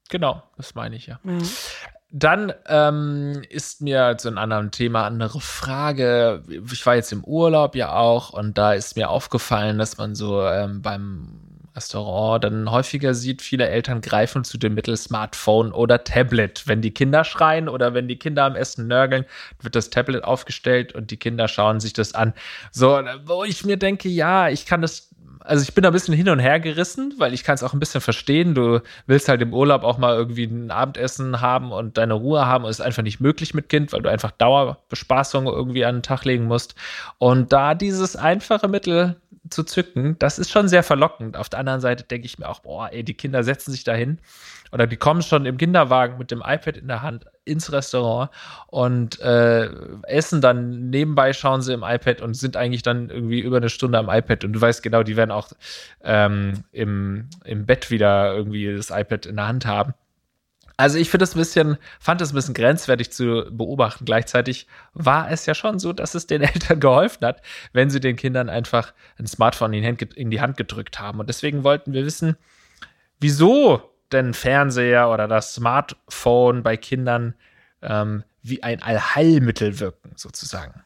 [0.10, 1.20] Genau, das meine ich ja.
[1.24, 1.38] ja.
[2.12, 6.44] Dann ähm, ist mir zu einem anderen Thema andere Frage.
[6.72, 10.42] Ich war jetzt im Urlaub ja auch und da ist mir aufgefallen, dass man so
[10.48, 16.64] ähm, beim Restaurant dann häufiger sieht, viele Eltern greifen zu dem Mittel Smartphone oder Tablet.
[16.68, 19.26] Wenn die Kinder schreien oder wenn die Kinder am Essen nörgeln,
[19.62, 22.34] wird das Tablet aufgestellt und die Kinder schauen sich das an.
[22.72, 25.10] So, wo ich mir denke, ja, ich kann das
[25.46, 27.74] also ich bin da ein bisschen hin und her gerissen, weil ich kann es auch
[27.74, 28.56] ein bisschen verstehen.
[28.56, 32.64] Du willst halt im Urlaub auch mal irgendwie ein Abendessen haben und deine Ruhe haben
[32.64, 36.26] und ist einfach nicht möglich mit Kind, weil du einfach Dauerbespaßung irgendwie an den Tag
[36.26, 36.76] legen musst.
[37.18, 39.16] Und da dieses einfache Mittel
[39.50, 41.38] zu zücken, das ist schon sehr verlockend.
[41.38, 44.20] Auf der anderen Seite denke ich mir auch, boah, ey, die Kinder setzen sich dahin
[44.72, 48.32] oder die kommen schon im Kinderwagen mit dem iPad in der Hand ins Restaurant
[48.68, 49.70] und äh,
[50.04, 54.00] essen dann nebenbei, schauen sie im iPad und sind eigentlich dann irgendwie über eine Stunde
[54.00, 55.50] am iPad und du weißt genau, die werden auch
[56.04, 59.94] ähm, im, im Bett wieder irgendwie das iPad in der Hand haben.
[60.78, 64.06] Also ich finde es ein bisschen, fand es ein bisschen grenzwertig zu beobachten.
[64.06, 67.42] Gleichzeitig war es ja schon so, dass es den Eltern geholfen hat,
[67.74, 71.20] wenn sie den Kindern einfach ein Smartphone in die Hand gedrückt haben.
[71.20, 72.38] Und deswegen wollten wir wissen,
[73.20, 77.36] wieso denn Fernseher oder das Smartphone bei Kindern
[77.82, 80.85] ähm, wie ein Allheilmittel wirken, sozusagen.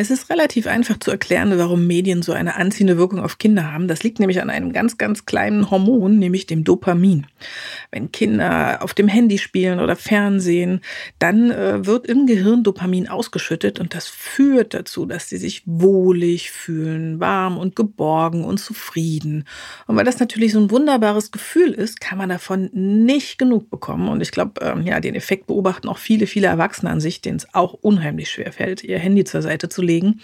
[0.00, 3.86] Es ist relativ einfach zu erklären, warum Medien so eine anziehende Wirkung auf Kinder haben.
[3.86, 7.26] Das liegt nämlich an einem ganz, ganz kleinen Hormon, nämlich dem Dopamin.
[7.90, 10.80] Wenn Kinder auf dem Handy spielen oder Fernsehen,
[11.18, 16.50] dann äh, wird im Gehirn Dopamin ausgeschüttet und das führt dazu, dass sie sich wohlig
[16.50, 19.44] fühlen, warm und geborgen und zufrieden.
[19.86, 24.08] Und weil das natürlich so ein wunderbares Gefühl ist, kann man davon nicht genug bekommen.
[24.08, 27.36] Und ich glaube, ähm, ja, den Effekt beobachten auch viele, viele Erwachsene an sich, denen
[27.36, 30.20] es auch unheimlich schwer fällt, ihr Handy zur Seite zu legen legen.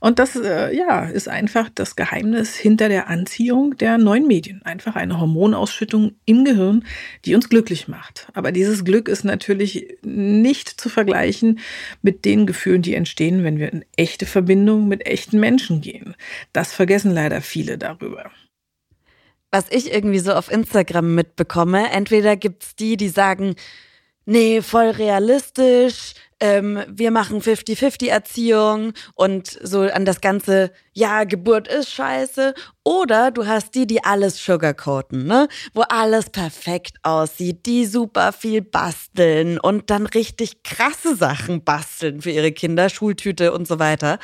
[0.00, 4.62] Und das äh, ja, ist einfach das Geheimnis hinter der Anziehung der neuen Medien.
[4.62, 6.84] Einfach eine Hormonausschüttung im Gehirn,
[7.24, 8.28] die uns glücklich macht.
[8.34, 11.58] Aber dieses Glück ist natürlich nicht zu vergleichen
[12.02, 16.14] mit den Gefühlen, die entstehen, wenn wir in echte Verbindung mit echten Menschen gehen.
[16.52, 18.30] Das vergessen leider viele darüber
[19.50, 23.54] was ich irgendwie so auf Instagram mitbekomme, entweder gibt's die, die sagen,
[24.28, 31.90] nee, voll realistisch, ähm, wir machen 50-50-Erziehung und so an das ganze, ja, Geburt ist
[31.90, 32.54] scheiße.
[32.84, 35.48] Oder du hast die, die alles sugarcoaten, ne?
[35.74, 42.30] Wo alles perfekt aussieht, die super viel basteln und dann richtig krasse Sachen basteln für
[42.30, 44.18] ihre Kinder, Schultüte und so weiter.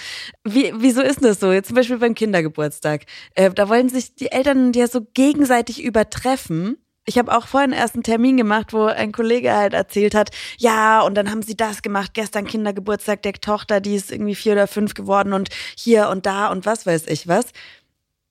[0.45, 1.53] Wie, wieso ist das so?
[1.53, 3.07] Jetzt zum Beispiel beim Kindergeburtstag.
[3.35, 7.95] Äh, da wollen sich die Eltern ja so gegenseitig übertreffen ich habe auch vorhin erst
[7.95, 11.83] einen Termin gemacht, wo ein Kollege halt erzählt hat, ja, und dann haben sie das
[11.83, 16.27] gemacht, gestern Kindergeburtstag der Tochter, die ist irgendwie vier oder fünf geworden und hier und
[16.27, 17.47] da und was weiß ich was.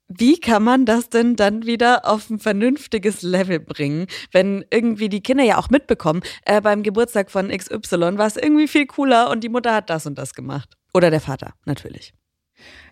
[0.10, 5.22] wie kann man das denn dann wieder auf ein vernünftiges Level bringen, wenn irgendwie die
[5.22, 9.44] Kinder ja auch mitbekommen, äh, beim Geburtstag von XY war es irgendwie viel cooler und
[9.44, 10.76] die Mutter hat das und das gemacht.
[10.94, 12.14] Oder der Vater, natürlich.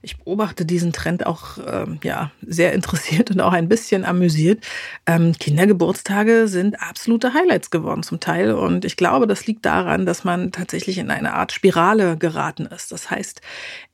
[0.02, 4.64] Ich beobachte diesen Trend auch ähm, ja sehr interessiert und auch ein bisschen amüsiert.
[5.06, 10.24] Ähm, Kindergeburtstage sind absolute Highlights geworden zum Teil und ich glaube, das liegt daran, dass
[10.24, 12.92] man tatsächlich in eine Art Spirale geraten ist.
[12.92, 13.42] Das heißt,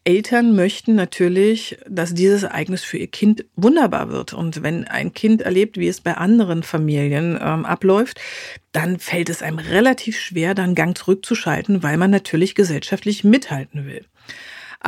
[0.07, 4.31] Eltern möchten natürlich, dass dieses Ereignis für ihr Kind wunderbar wird.
[4.31, 8.21] Und wenn ein Kind erlebt, wie es bei anderen Familien ähm, abläuft,
[8.71, 14.05] dann fällt es einem relativ schwer, dann Gang zurückzuschalten, weil man natürlich gesellschaftlich mithalten will.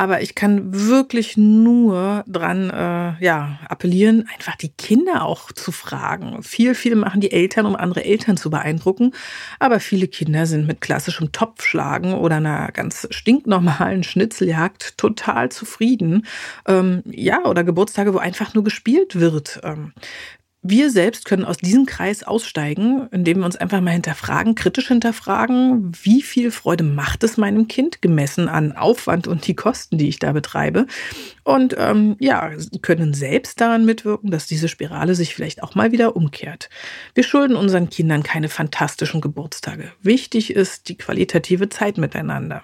[0.00, 6.42] Aber ich kann wirklich nur dran äh, ja, appellieren, einfach die Kinder auch zu fragen.
[6.42, 9.12] Viel, viel machen die Eltern, um andere Eltern zu beeindrucken.
[9.58, 16.24] Aber viele Kinder sind mit klassischem Topfschlagen oder einer ganz stinknormalen Schnitzeljagd total zufrieden.
[16.66, 19.60] Ähm, ja, oder Geburtstage, wo einfach nur gespielt wird.
[19.64, 19.92] Ähm,
[20.62, 25.92] wir selbst können aus diesem Kreis aussteigen, indem wir uns einfach mal hinterfragen, kritisch hinterfragen,
[26.02, 30.18] wie viel Freude macht es meinem Kind, gemessen an Aufwand und die Kosten, die ich
[30.18, 30.86] da betreibe.
[31.44, 32.50] Und ähm, ja,
[32.82, 36.68] können selbst daran mitwirken, dass diese Spirale sich vielleicht auch mal wieder umkehrt.
[37.14, 39.92] Wir schulden unseren Kindern keine fantastischen Geburtstage.
[40.02, 42.62] Wichtig ist die qualitative Zeit miteinander.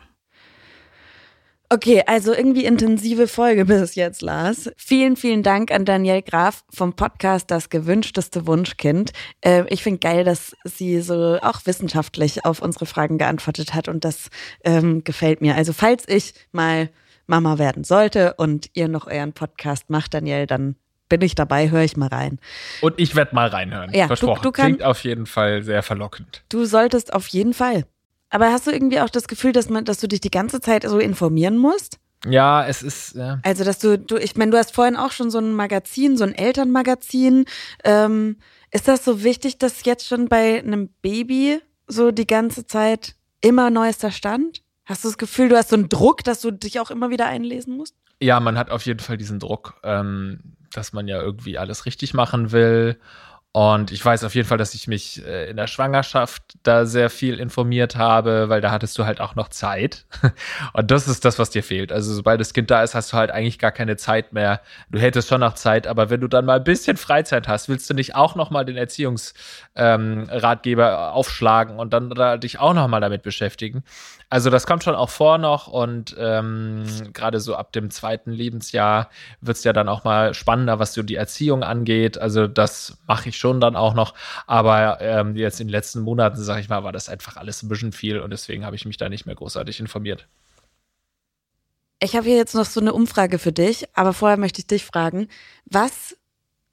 [1.68, 4.70] Okay, also irgendwie intensive Folge bis jetzt, Lars.
[4.76, 9.12] Vielen, vielen Dank an Danielle Graf vom Podcast Das gewünschteste Wunschkind.
[9.40, 14.04] Äh, ich finde geil, dass sie so auch wissenschaftlich auf unsere Fragen geantwortet hat und
[14.04, 14.28] das
[14.64, 15.56] ähm, gefällt mir.
[15.56, 16.88] Also falls ich mal
[17.26, 20.76] Mama werden sollte und ihr noch euren Podcast macht, Danielle, dann
[21.08, 22.38] bin ich dabei, höre ich mal rein.
[22.80, 23.92] Und ich werde mal reinhören.
[23.92, 24.42] Ja, Versprochen.
[24.42, 26.44] Du, du kann, Klingt auf jeden Fall sehr verlockend.
[26.48, 27.84] Du solltest auf jeden Fall.
[28.36, 30.82] Aber hast du irgendwie auch das Gefühl, dass man, dass du dich die ganze Zeit
[30.86, 31.98] so informieren musst?
[32.26, 33.14] Ja, es ist.
[33.14, 33.40] Ja.
[33.42, 36.24] Also, dass du, du, ich meine, du hast vorhin auch schon so ein Magazin, so
[36.24, 37.46] ein Elternmagazin.
[37.82, 38.36] Ähm,
[38.70, 43.70] ist das so wichtig, dass jetzt schon bei einem Baby so die ganze Zeit immer
[43.70, 44.62] neuester Stand?
[44.84, 47.24] Hast du das Gefühl, du hast so einen Druck, dass du dich auch immer wieder
[47.24, 47.94] einlesen musst?
[48.20, 52.12] Ja, man hat auf jeden Fall diesen Druck, ähm, dass man ja irgendwie alles richtig
[52.12, 52.98] machen will
[53.56, 57.08] und ich weiß auf jeden Fall, dass ich mich äh, in der Schwangerschaft da sehr
[57.08, 60.04] viel informiert habe, weil da hattest du halt auch noch Zeit.
[60.74, 61.90] Und das ist das, was dir fehlt.
[61.90, 64.60] Also sobald das Kind da ist, hast du halt eigentlich gar keine Zeit mehr.
[64.90, 67.88] Du hättest schon noch Zeit, aber wenn du dann mal ein bisschen Freizeit hast, willst
[67.88, 72.88] du nicht auch noch mal den Erziehungsratgeber ähm, aufschlagen und dann da, dich auch noch
[72.88, 73.84] mal damit beschäftigen.
[74.28, 79.08] Also das kommt schon auch vor noch und ähm, gerade so ab dem zweiten Lebensjahr
[79.40, 82.18] wird es ja dann auch mal spannender, was so die Erziehung angeht.
[82.18, 84.14] Also das mache ich schon dann auch noch.
[84.48, 87.68] Aber ähm, jetzt in den letzten Monaten, sage ich mal, war das einfach alles ein
[87.68, 90.26] bisschen viel und deswegen habe ich mich da nicht mehr großartig informiert.
[92.00, 94.84] Ich habe hier jetzt noch so eine Umfrage für dich, aber vorher möchte ich dich
[94.84, 95.28] fragen,
[95.66, 96.16] was,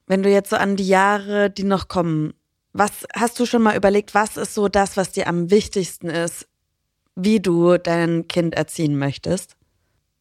[0.08, 2.34] wenn du jetzt so an die Jahre, die noch kommen,
[2.72, 6.48] was hast du schon mal überlegt, was ist so das, was dir am wichtigsten ist
[7.16, 9.56] wie du dein Kind erziehen möchtest?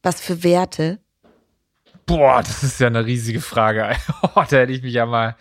[0.01, 0.99] Was für Werte?
[2.05, 3.95] Boah, das ist ja eine riesige Frage.
[4.35, 5.35] da hätte ich mich ja mal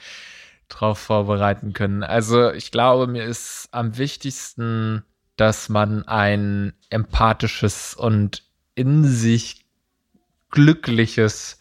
[0.68, 2.02] drauf vorbereiten können.
[2.02, 5.04] Also ich glaube, mir ist am wichtigsten,
[5.36, 9.66] dass man ein empathisches und in sich
[10.50, 11.58] glückliches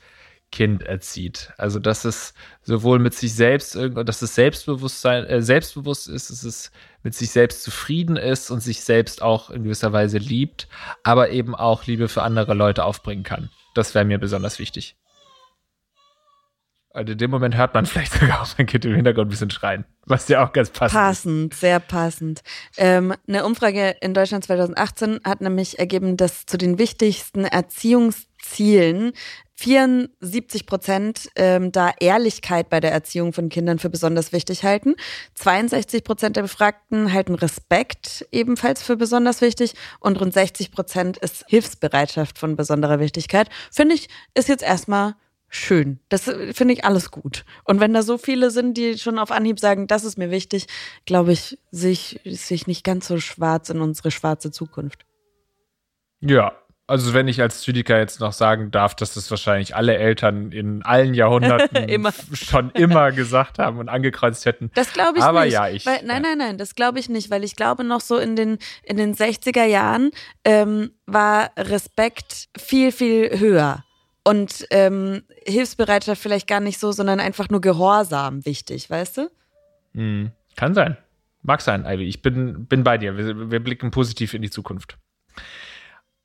[0.52, 1.54] Kind erzieht.
[1.58, 6.72] Also dass es sowohl mit sich selbst, dass es Selbstbewusstsein, äh, selbstbewusst ist, dass es
[7.04, 10.68] mit sich selbst zufrieden ist und sich selbst auch in gewisser Weise liebt,
[11.04, 13.50] aber eben auch Liebe für andere Leute aufbringen kann.
[13.74, 14.96] Das wäre mir besonders wichtig.
[16.94, 19.50] Und in dem Moment hört man vielleicht sogar auch sein Kind im Hintergrund ein bisschen
[19.50, 22.42] schreien, was ja auch ganz passend Passend, sehr passend.
[22.78, 29.14] Ähm, eine Umfrage in Deutschland 2018 hat nämlich ergeben, dass zu den wichtigsten Erziehungszielen
[29.62, 34.96] 74 Prozent ähm, da Ehrlichkeit bei der Erziehung von Kindern für besonders wichtig halten.
[35.36, 41.46] 62 Prozent der Befragten halten Respekt ebenfalls für besonders wichtig und rund 60 Prozent ist
[41.48, 43.50] Hilfsbereitschaft von besonderer Wichtigkeit.
[43.72, 45.14] Finde ich, ist jetzt erstmal
[45.48, 46.00] schön.
[46.10, 47.46] Das äh, finde ich alles gut.
[47.64, 50.66] Und wenn da so viele sind, die schon auf Anhieb sagen, das ist mir wichtig,
[51.06, 55.06] glaube ich, sehe ich, sehe ich nicht ganz so schwarz in unsere schwarze Zukunft.
[56.20, 56.54] Ja,
[56.92, 60.84] also wenn ich als Zyniker jetzt noch sagen darf, dass das wahrscheinlich alle Eltern in
[60.84, 62.12] allen Jahrhunderten immer.
[62.34, 64.70] schon immer gesagt haben und angekreuzt hätten.
[64.76, 65.54] Das glaube ich Aber nicht.
[65.54, 68.18] Ja, ich, weil, nein, nein, nein, das glaube ich nicht, weil ich glaube noch so
[68.18, 70.12] in den, in den 60er Jahren
[70.44, 73.86] ähm, war Respekt viel, viel höher.
[74.26, 79.32] Und ähm, Hilfsbereitschaft vielleicht gar nicht so, sondern einfach nur Gehorsam wichtig, weißt du?
[79.94, 80.98] Hm, kann sein.
[81.42, 82.04] Mag sein, Ivy.
[82.04, 83.16] Ich bin, bin bei dir.
[83.18, 84.98] Wir, wir blicken positiv in die Zukunft.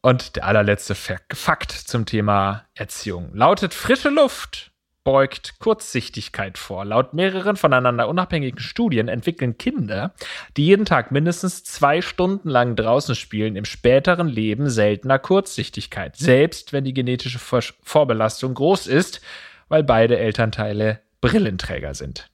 [0.02, 4.72] Und der allerletzte Fakt zum Thema Erziehung lautet frische Luft
[5.06, 6.84] beugt Kurzsichtigkeit vor.
[6.84, 10.14] Laut mehreren voneinander unabhängigen Studien entwickeln Kinder,
[10.56, 16.72] die jeden Tag mindestens zwei Stunden lang draußen spielen, im späteren Leben seltener Kurzsichtigkeit, selbst
[16.72, 19.20] wenn die genetische Vor Vorbelastung groß ist,
[19.68, 22.28] weil beide Elternteile Brillenträger sind.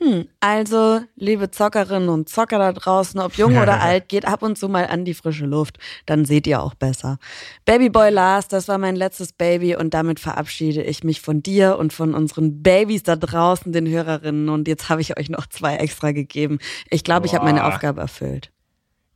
[0.00, 4.56] Hm, also, liebe Zockerinnen und Zocker da draußen, ob jung oder alt, geht ab und
[4.56, 5.78] zu mal an die frische Luft.
[6.06, 7.18] Dann seht ihr auch besser.
[7.64, 11.92] Babyboy Lars, das war mein letztes Baby und damit verabschiede ich mich von dir und
[11.92, 14.48] von unseren Babys da draußen, den Hörerinnen.
[14.48, 16.58] Und jetzt habe ich euch noch zwei extra gegeben.
[16.90, 18.52] Ich glaube, ich habe meine Aufgabe erfüllt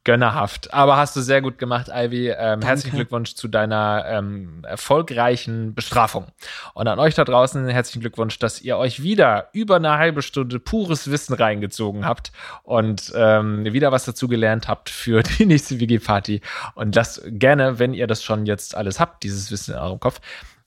[0.05, 0.73] gönnerhaft.
[0.75, 2.31] Aber hast du sehr gut gemacht, Ivy.
[2.31, 6.27] Ähm, herzlichen Glückwunsch zu deiner ähm, erfolgreichen Bestrafung.
[6.75, 10.59] Und an euch da draußen herzlichen Glückwunsch, dass ihr euch wieder über eine halbe Stunde
[10.59, 12.33] pures Wissen reingezogen habt
[12.65, 16.41] und ähm, wieder was dazu gelernt habt für die nächste WG-Party.
[16.75, 20.21] Und lasst gerne, wenn ihr das schon jetzt alles habt, dieses Wissen in eurem Kopf,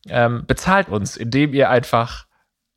[0.08, 2.26] ähm, bezahlt uns, indem ihr einfach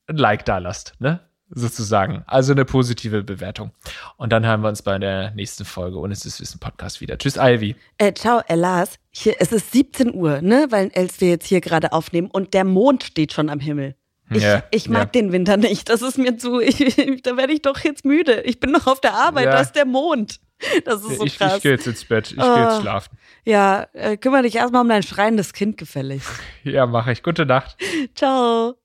[0.08, 0.94] ein Like da lasst.
[0.98, 1.20] Ne?
[1.50, 2.22] Sozusagen.
[2.26, 3.72] Also eine positive Bewertung.
[4.16, 7.18] Und dann hören wir uns bei der nächsten Folge und es ist Wissen Podcast wieder.
[7.18, 7.76] Tschüss, Ivy.
[7.98, 8.98] Äh, ciao, äh, Lars.
[9.10, 10.66] Hier, es ist 17 Uhr, ne?
[10.70, 13.94] Weil als wir jetzt hier gerade aufnehmen und der Mond steht schon am Himmel.
[14.30, 15.22] Ich, ja, ich mag ja.
[15.22, 15.88] den Winter nicht.
[15.88, 16.60] Das ist mir zu.
[16.68, 18.42] Ich, da werde ich doch jetzt müde.
[18.42, 19.46] Ich bin noch auf der Arbeit.
[19.46, 19.52] Ja.
[19.52, 20.40] Da ist der Mond.
[20.84, 21.56] Das ist so ich, krass.
[21.56, 22.32] Ich gehe jetzt ins Bett.
[22.32, 22.54] Ich oh.
[22.54, 23.16] gehe jetzt schlafen.
[23.44, 26.28] Ja, äh, kümmere dich erstmal um dein schreiendes Kind gefälligst.
[26.64, 27.22] Ja, mache ich.
[27.22, 27.76] Gute Nacht.
[28.14, 28.76] Ciao.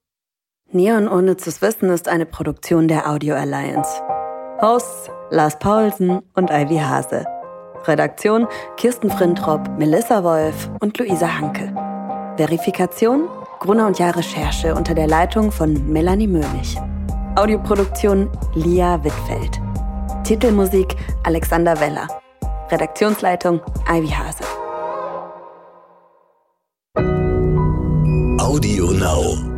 [0.75, 4.01] Neon ohne zu wissen ist eine Produktion der Audio Alliance.
[4.59, 7.25] Hosts Lars Paulsen und Ivy Hase.
[7.85, 11.71] Redaktion Kirsten Frintrop, Melissa Wolf und Luisa Hanke.
[12.37, 16.75] Verifikation Gruner und Jahr Recherche unter der Leitung von Melanie Möhlich.
[17.35, 19.61] Audioproduktion Lia Wittfeld.
[20.23, 22.07] Titelmusik Alexander Weller.
[22.71, 24.43] Redaktionsleitung Ivy Hase.
[28.39, 29.52] Audio Now.